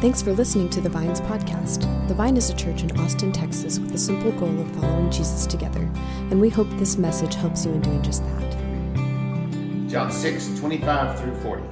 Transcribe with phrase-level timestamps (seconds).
[0.00, 1.80] Thanks for listening to the Vines podcast.
[2.06, 5.44] The Vine is a church in Austin, Texas, with the simple goal of following Jesus
[5.44, 5.90] together,
[6.30, 9.90] and we hope this message helps you in doing just that.
[9.90, 11.64] John 6, 25 through 40.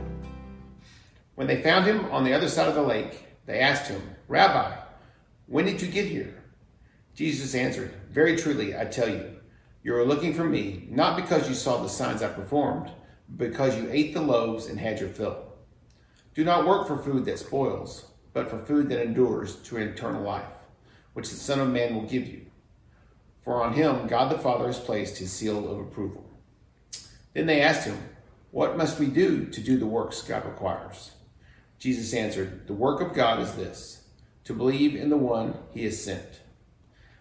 [1.36, 4.76] When they found him on the other side of the lake, they asked him, Rabbi,
[5.46, 6.42] when did you get here?
[7.14, 9.36] Jesus answered, Very truly, I tell you,
[9.84, 12.90] you are looking for me, not because you saw the signs I performed,
[13.28, 15.44] but because you ate the loaves and had your fill.
[16.34, 18.06] Do not work for food that spoils,
[18.36, 20.44] but for food that endures to eternal life,
[21.14, 22.44] which the Son of Man will give you.
[23.42, 26.22] For on him God the Father has placed his seal of approval.
[27.32, 27.96] Then they asked him,
[28.50, 31.12] What must we do to do the works God requires?
[31.78, 34.02] Jesus answered, The work of God is this,
[34.44, 36.42] to believe in the one he has sent.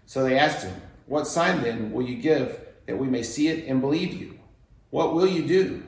[0.05, 3.69] So they asked him, What sign then will you give that we may see it
[3.69, 4.37] and believe you?
[4.89, 5.83] What will you do?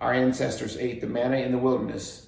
[0.00, 2.27] Our ancestors ate the manna in the wilderness.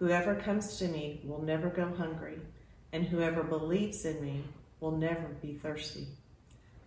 [0.00, 2.40] Whoever comes to me will never go hungry,
[2.90, 4.44] and whoever believes in me
[4.80, 6.08] will never be thirsty.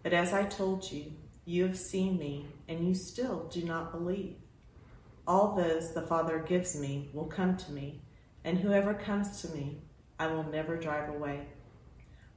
[0.02, 1.14] But as I told you,
[1.46, 4.38] you have seen me, and you still do not believe.
[5.28, 8.02] All those the Father gives me will come to me,
[8.44, 9.84] and whoever comes to me,
[10.18, 11.46] I will never drive away.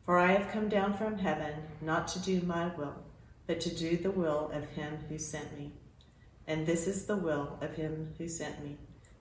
[0.05, 2.97] For I have come down from heaven not to do my will,
[3.47, 5.73] but to do the will of him who sent me.
[6.47, 8.77] And this is the will of him who sent me,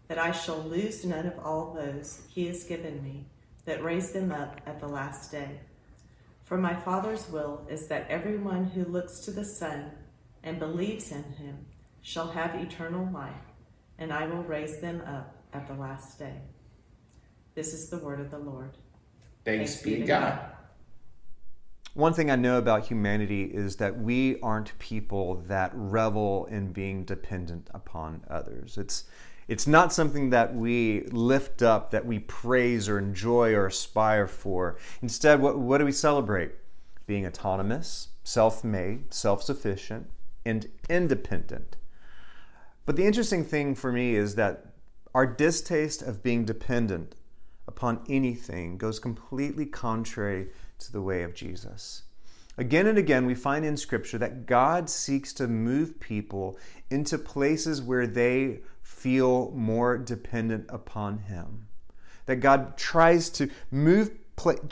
[0.08, 3.25] that I shall lose none of all those he has given me,
[3.66, 5.59] that raise them up at the last day.
[6.44, 9.92] For my Father's will is that everyone who looks to the Son
[10.44, 11.66] and believes in him
[12.02, 13.33] shall have eternal life,
[13.98, 16.42] and I will raise them up at the last day.
[17.55, 18.77] This is the word of the Lord.
[19.43, 20.37] Thanks, Thanks be to God.
[20.37, 20.52] God.
[21.95, 27.05] One thing I know about humanity is that we aren't people that revel in being
[27.05, 28.77] dependent upon others.
[28.77, 29.05] It's
[29.48, 34.78] it's not something that we lift up, that we praise or enjoy or aspire for.
[35.02, 36.52] Instead, what, what do we celebrate?
[37.06, 40.10] Being autonomous, self made, self sufficient,
[40.45, 41.78] and independent.
[42.86, 44.66] But the interesting thing for me is that
[45.14, 47.16] our distaste of being dependent
[47.67, 52.04] upon anything goes completely contrary to the way of Jesus.
[52.58, 56.58] Again and again, we find in Scripture that God seeks to move people
[56.89, 61.67] into places where they feel more dependent upon Him.
[62.27, 64.11] That God tries to move,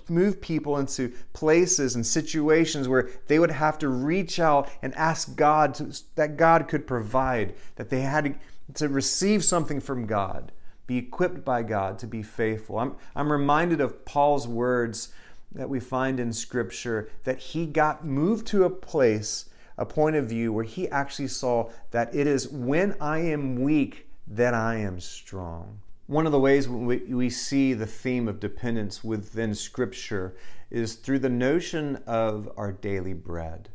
[0.08, 5.36] move people into places and situations where they would have to reach out and ask
[5.36, 8.36] God to, that God could provide, that they had to,
[8.76, 10.54] to receive something from God,
[10.88, 12.80] be equipped by God to be faithful.
[12.80, 15.14] I'm, I'm reminded of Paul's words
[15.54, 20.26] that we find in Scripture that he got moved to a place, a point of
[20.26, 25.00] view where he actually saw that it is when I am weak that I am
[25.00, 25.80] strong.
[26.08, 30.36] One of the ways we, we see the theme of dependence within Scripture
[30.70, 33.70] is through the notion of our daily bread.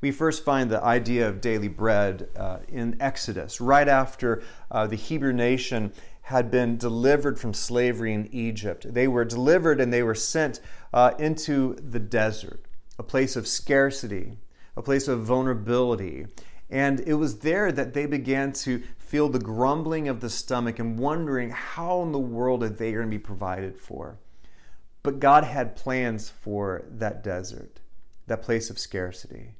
[0.00, 4.96] We first find the idea of daily bread uh, in Exodus, right after uh, the
[4.96, 8.86] Hebrew nation had been delivered from slavery in Egypt.
[8.92, 10.60] They were delivered and they were sent
[10.92, 12.64] uh, into the desert,
[12.98, 14.38] a place of scarcity,
[14.76, 16.26] a place of vulnerability.
[16.70, 20.98] And it was there that they began to feel the grumbling of the stomach and
[20.98, 24.18] wondering how in the world are they going to be provided for.
[25.02, 27.80] But God had plans for that desert,
[28.26, 29.54] that place of scarcity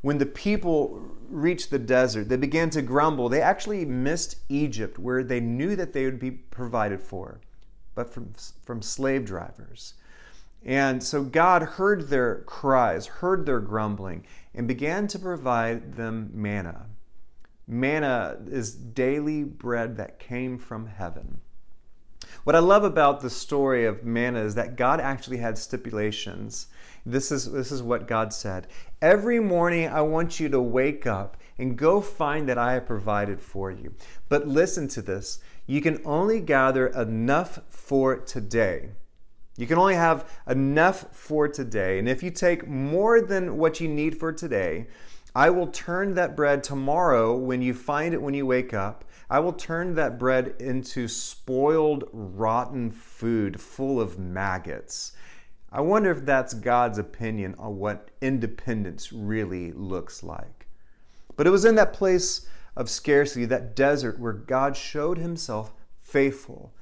[0.00, 3.28] when the people reached the desert, they began to grumble.
[3.28, 7.40] They actually missed Egypt, where they knew that they would be provided for,
[7.94, 8.32] but from,
[8.62, 9.94] from slave drivers.
[10.68, 16.88] And so God heard their cries, heard their grumbling, and began to provide them manna.
[17.66, 21.40] Manna is daily bread that came from heaven.
[22.44, 26.66] What I love about the story of manna is that God actually had stipulations
[27.06, 28.66] this is, this is what God said.
[29.00, 33.40] Every morning, I want you to wake up and go find that I have provided
[33.40, 33.94] for you.
[34.28, 38.90] But listen to this you can only gather enough for today.
[39.58, 41.98] You can only have enough for today.
[41.98, 44.86] And if you take more than what you need for today,
[45.34, 49.04] I will turn that bread tomorrow when you find it when you wake up.
[49.28, 55.12] I will turn that bread into spoiled, rotten food full of maggots.
[55.72, 60.68] I wonder if that's God's opinion on what independence really looks like.
[61.36, 62.46] But it was in that place
[62.76, 66.72] of scarcity, that desert, where God showed himself faithful.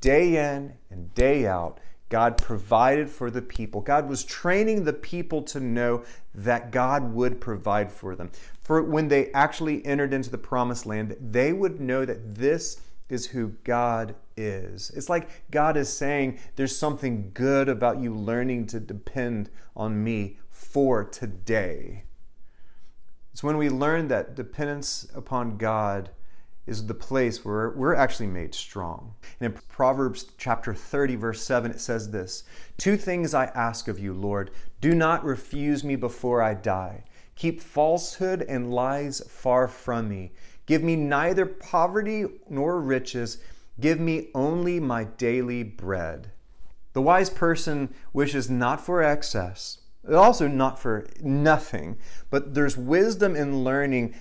[0.00, 3.80] Day in and day out, God provided for the people.
[3.80, 6.04] God was training the people to know
[6.34, 8.30] that God would provide for them.
[8.62, 13.26] For when they actually entered into the promised land, they would know that this is
[13.26, 14.90] who God is.
[14.90, 20.38] It's like God is saying, There's something good about you learning to depend on me
[20.50, 22.04] for today.
[23.32, 26.10] It's when we learn that dependence upon God
[26.66, 29.14] is the place where we're actually made strong.
[29.40, 32.44] And in Proverbs chapter 30, verse 7, it says this
[32.76, 34.50] Two things I ask of you, Lord.
[34.80, 37.04] Do not refuse me before I die.
[37.36, 40.32] Keep falsehood and lies far from me.
[40.66, 43.38] Give me neither poverty nor riches.
[43.80, 46.32] Give me only my daily bread.
[46.92, 49.78] The wise person wishes not for excess,
[50.12, 51.98] also not for nothing,
[52.28, 54.14] but there's wisdom in learning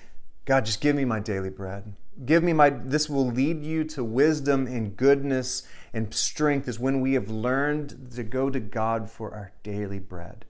[0.46, 1.94] God, just give me my daily bread.
[2.26, 5.64] Give me my, this will lead you to wisdom and goodness
[5.94, 10.46] and strength, is when we have learned to go to God for our daily bread.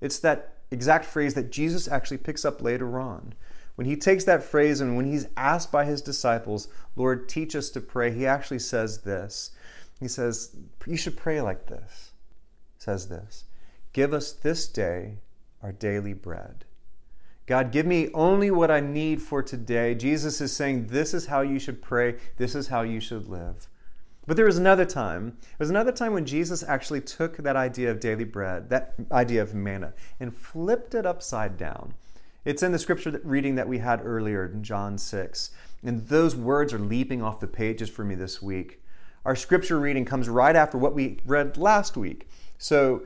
[0.00, 3.34] It's that exact phrase that Jesus actually picks up later on.
[3.74, 7.70] When he takes that phrase and when he's asked by his disciples, Lord, teach us
[7.70, 9.50] to pray, he actually says this.
[10.00, 10.56] He says,
[10.86, 12.12] You should pray like this.
[12.76, 13.44] He says this
[13.92, 15.18] Give us this day
[15.62, 16.64] our daily bread.
[17.46, 19.94] God, give me only what I need for today.
[19.94, 23.68] Jesus is saying, This is how you should pray, this is how you should live.
[24.26, 25.36] But there was another time.
[25.40, 29.42] There was another time when Jesus actually took that idea of daily bread, that idea
[29.42, 31.92] of manna, and flipped it upside down.
[32.46, 35.50] It's in the scripture reading that we had earlier in John 6.
[35.82, 38.82] And those words are leaping off the pages for me this week.
[39.26, 42.28] Our scripture reading comes right after what we read last week.
[42.56, 43.04] So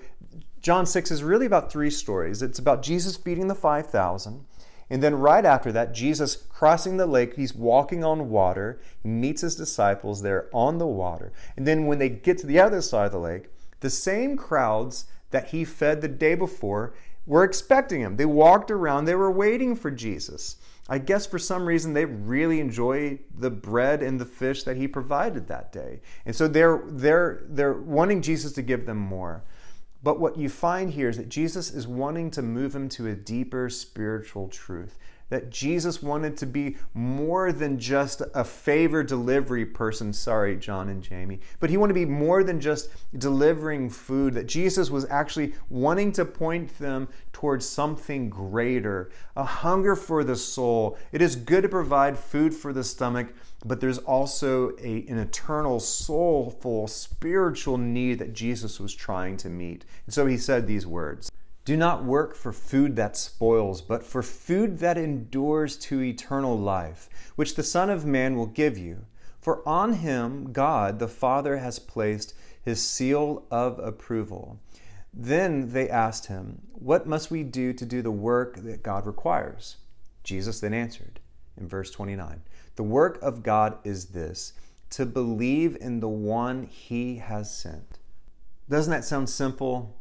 [0.68, 2.42] John 6 is really about three stories.
[2.42, 4.44] It's about Jesus feeding the 5,000.
[4.90, 8.78] And then right after that, Jesus crossing the lake, he's walking on water.
[9.02, 11.32] He meets his disciples there on the water.
[11.56, 13.48] And then when they get to the other side of the lake,
[13.80, 16.92] the same crowds that he fed the day before
[17.24, 18.18] were expecting him.
[18.18, 20.56] They walked around, they were waiting for Jesus.
[20.86, 24.86] I guess for some reason they really enjoy the bread and the fish that he
[24.86, 26.02] provided that day.
[26.26, 29.44] And so they're they're they're wanting Jesus to give them more.
[30.02, 33.14] But what you find here is that Jesus is wanting to move him to a
[33.14, 34.96] deeper spiritual truth.
[35.30, 40.12] That Jesus wanted to be more than just a Favor delivery person.
[40.12, 41.40] Sorry, John and Jamie.
[41.60, 44.34] But he wanted to be more than just delivering food.
[44.34, 50.34] That Jesus was actually wanting to point them towards something greater a hunger for the
[50.34, 50.98] soul.
[51.12, 53.28] It is good to provide food for the stomach,
[53.64, 59.84] but there's also a, an eternal, soulful, spiritual need that Jesus was trying to meet.
[60.06, 61.30] And so he said these words
[61.68, 67.10] Do not work for food that spoils, but for food that endures to eternal life,
[67.36, 69.04] which the Son of Man will give you.
[69.38, 72.32] For on him God the Father has placed
[72.62, 74.58] his seal of approval.
[75.12, 79.76] Then they asked him, What must we do to do the work that God requires?
[80.24, 81.20] Jesus then answered
[81.58, 82.40] in verse 29
[82.76, 84.54] the work of God is this
[84.88, 87.98] to believe in the one he has sent.
[88.70, 89.98] Doesn't that sound simple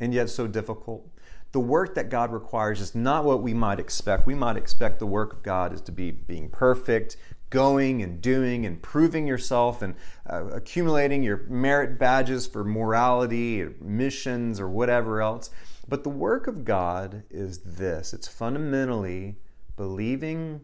[0.00, 1.08] and yet so difficult?
[1.52, 4.26] The work that God requires is not what we might expect.
[4.26, 7.16] We might expect the work of God is to be being perfect,
[7.50, 9.94] going and doing and proving yourself and
[10.28, 15.50] uh, accumulating your merit badges for morality or missions or whatever else.
[15.88, 19.36] But the work of God is this it's fundamentally
[19.76, 20.60] believing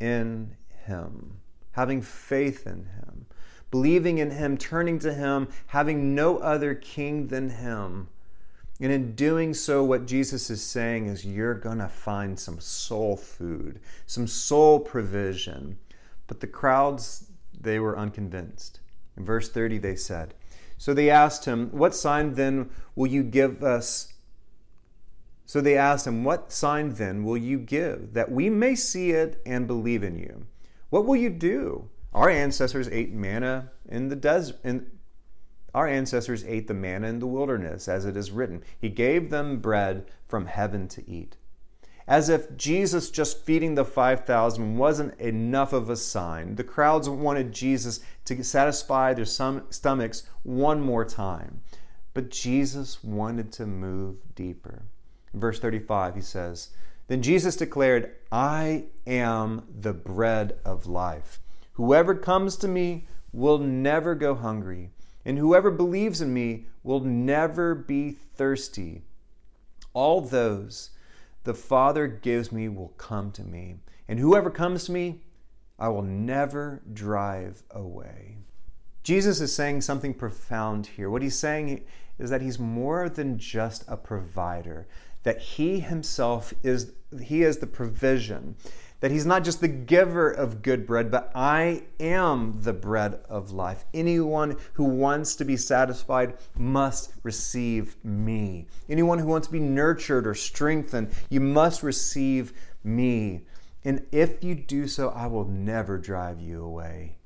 [0.00, 1.40] in him,
[1.72, 3.26] having faith in Him,
[3.70, 8.08] believing in Him, turning to Him, having no other king than Him.
[8.80, 13.16] And in doing so, what Jesus is saying is you're going to find some soul
[13.16, 15.78] food, some soul provision.
[16.26, 18.80] But the crowds, they were unconvinced.
[19.16, 20.34] In verse 30, they said,
[20.76, 24.12] So they asked him, What sign then will you give us?
[25.46, 29.40] So they asked him, What sign then will you give that we may see it
[29.46, 30.46] and believe in you?
[30.90, 31.88] What will you do?
[32.12, 34.56] Our ancestors ate manna in the desert.
[35.76, 38.62] Our ancestors ate the manna in the wilderness, as it is written.
[38.80, 41.36] He gave them bread from heaven to eat.
[42.08, 47.52] As if Jesus just feeding the 5,000 wasn't enough of a sign, the crowds wanted
[47.52, 51.60] Jesus to satisfy their stomachs one more time.
[52.14, 54.84] But Jesus wanted to move deeper.
[55.34, 56.70] Verse 35, he says,
[57.08, 61.40] then Jesus declared, I am the bread of life.
[61.74, 64.90] Whoever comes to me will never go hungry,
[65.26, 69.02] and whoever believes in me will never be thirsty.
[69.92, 70.90] All those
[71.42, 73.76] the Father gives me will come to me,
[74.08, 75.22] and whoever comes to me,
[75.78, 78.36] I will never drive away.
[79.02, 81.10] Jesus is saying something profound here.
[81.10, 81.84] What he's saying
[82.18, 84.86] is that he's more than just a provider,
[85.24, 86.92] that he himself is
[87.22, 88.56] he is the provision
[89.06, 93.52] that he's not just the giver of good bread, but I am the bread of
[93.52, 93.84] life.
[93.94, 98.66] Anyone who wants to be satisfied must receive me.
[98.88, 103.42] Anyone who wants to be nurtured or strengthened, you must receive me.
[103.84, 107.18] And if you do so, I will never drive you away.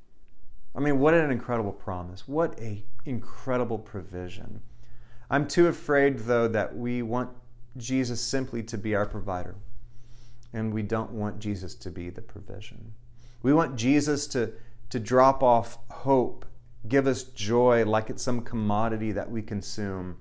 [0.76, 2.28] I mean, what an incredible promise.
[2.28, 4.60] What a incredible provision.
[5.30, 7.30] I'm too afraid though that we want
[7.78, 9.56] Jesus simply to be our provider
[10.52, 12.92] and we don't want Jesus to be the provision.
[13.42, 14.52] We want Jesus to,
[14.90, 16.45] to drop off hope,
[16.88, 20.16] give us joy like it's some commodity that we consume.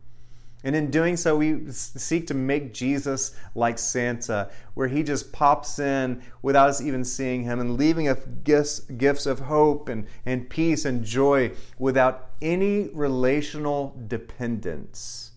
[0.64, 5.80] And in doing so, we seek to make Jesus like Santa, where he just pops
[5.80, 10.50] in without us even seeing him and leaving us gifts, gifts of hope and, and
[10.50, 15.32] peace and joy without any relational dependence.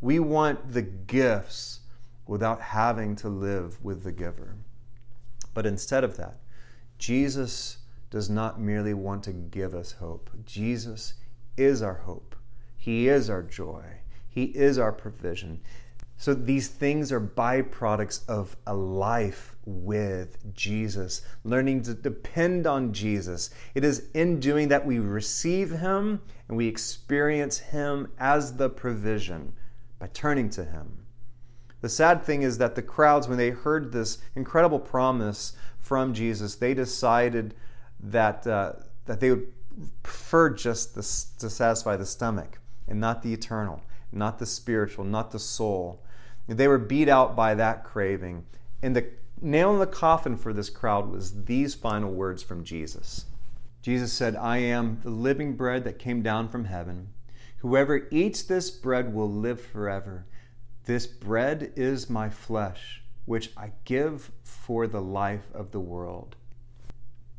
[0.00, 1.79] We want the gifts
[2.26, 4.56] without having to live with the giver.
[5.54, 6.38] But instead of that,
[6.98, 7.78] Jesus
[8.10, 10.30] does not merely want to give us hope.
[10.44, 11.14] Jesus
[11.56, 12.36] is our hope.
[12.76, 13.84] He is our joy.
[14.28, 15.60] He is our provision.
[16.16, 23.48] So these things are byproducts of a life with Jesus, learning to depend on Jesus.
[23.74, 29.54] It is in doing that we receive Him and we experience Him as the provision
[29.98, 30.99] by turning to Him.
[31.80, 36.56] The sad thing is that the crowds, when they heard this incredible promise from Jesus,
[36.56, 37.54] they decided
[38.00, 38.72] that, uh,
[39.06, 39.52] that they would
[40.02, 43.80] prefer just to satisfy the stomach and not the eternal,
[44.12, 46.02] not the spiritual, not the soul.
[46.48, 48.44] They were beat out by that craving.
[48.82, 49.06] And the
[49.40, 53.26] nail in the coffin for this crowd was these final words from Jesus.
[53.82, 57.08] Jesus said, I am the living bread that came down from heaven.
[57.58, 60.26] Whoever eats this bread will live forever.
[60.86, 66.36] This bread is my flesh, which I give for the life of the world.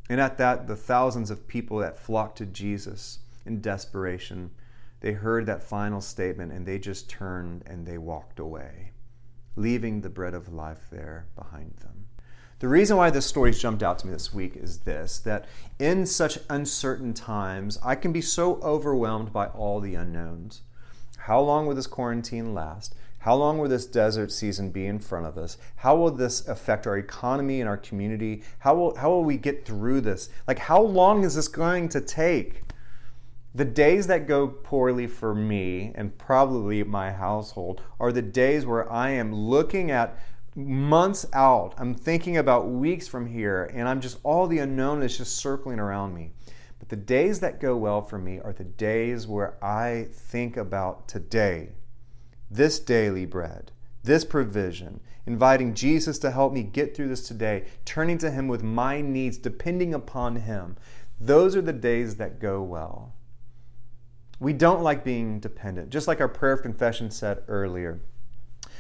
[0.10, 4.52] And at that, the thousands of people that flocked to Jesus in desperation,
[5.00, 8.92] they heard that final statement and they just turned and they walked away,
[9.56, 12.08] leaving the bread of life there behind them.
[12.60, 15.48] The reason why this story jumped out to me this week is this that
[15.80, 20.62] in such uncertain times, I can be so overwhelmed by all the unknowns.
[21.18, 22.94] How long will this quarantine last?
[23.22, 25.60] How long will this desert season be in front of us?
[25.76, 28.42] How will this affect our economy and our community?
[28.58, 30.30] How will, how will we get through this?
[30.48, 32.64] Like, how long is this going to take?
[33.54, 38.92] The days that go poorly for me and probably my household are the days where
[38.92, 40.18] I am looking at
[40.56, 41.76] months out.
[41.78, 45.80] I'm thinking about weeks from here, and I'm just all the unknown is just circling
[45.80, 46.32] around me.
[46.80, 51.08] But the days that go well for me are the days where I think about
[51.08, 51.74] today
[52.52, 53.72] this daily bread,
[54.04, 58.62] this provision, inviting Jesus to help me get through this today, turning to Him with
[58.62, 60.76] my needs, depending upon Him.
[61.20, 63.14] Those are the days that go well.
[64.40, 68.02] We don't like being dependent, just like our prayer of confession said earlier.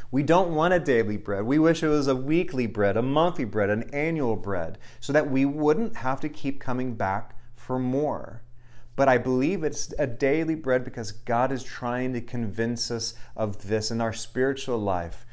[0.10, 1.46] We don't want a daily bread.
[1.46, 5.32] We wish it was a weekly bread, a monthly bread, an annual bread, so that
[5.32, 8.42] we wouldn't have to keep coming back for more
[9.02, 13.68] but I believe it's a daily bread because God is trying to convince us of
[13.68, 15.26] this in our spiritual life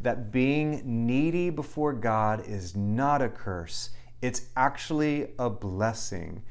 [0.00, 3.90] that being needy before God is not a curse,
[4.20, 6.42] it's actually a blessing.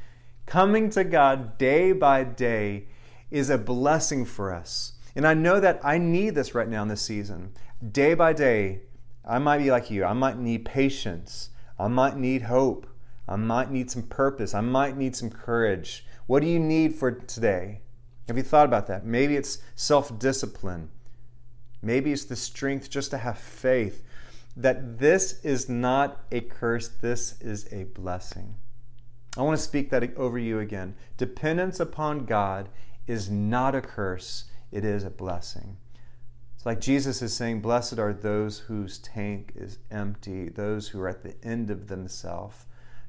[0.46, 2.86] Coming to God day by day
[3.30, 4.94] is a blessing for us.
[5.18, 7.52] And I know that I need this right now in this season.
[7.92, 8.84] Day by day,
[9.26, 10.06] I might be like you.
[10.06, 11.50] I might need patience.
[11.78, 12.88] I might need hope.
[13.28, 14.54] I might need some purpose.
[14.54, 16.06] I might need some courage.
[16.28, 17.82] What do you need for today?
[18.28, 19.06] Have you thought about that?
[19.06, 20.90] Maybe it's self discipline.
[21.82, 24.04] Maybe it's the strength just to have faith
[24.56, 28.56] that this is not a curse, this is a blessing.
[29.36, 30.96] I want to speak that over you again.
[31.18, 32.70] Dependence upon God
[33.08, 35.78] is not a curse, it is a blessing.
[36.56, 41.10] It's like Jesus is saying, Blessed are those whose tank is empty, those who are
[41.10, 42.66] at the end of themselves,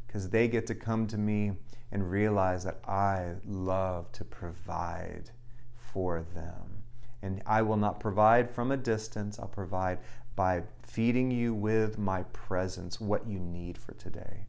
[0.06, 1.52] because they get to come to me
[1.94, 5.30] and realize that I love to provide
[5.76, 6.82] for them.
[7.22, 10.00] And I will not provide from a distance, I'll provide
[10.34, 14.46] by feeding you with my presence what you need for today.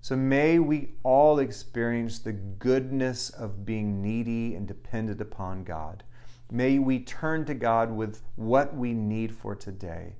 [0.00, 6.04] So may we all experience the goodness of being needy and dependent upon God.
[6.52, 10.14] May we turn to God with what we need for today.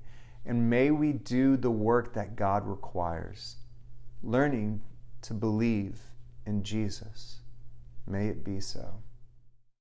[0.45, 3.55] And may we do the work that God requires,
[4.21, 4.81] learning
[5.21, 6.10] to believe
[6.45, 7.41] in Jesus.
[8.07, 9.01] May it be so.